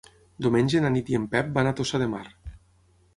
[0.45, 2.23] Diumenge na Nit i en Pep van a Tossa de Mar.